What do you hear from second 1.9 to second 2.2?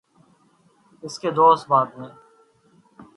ہیں۔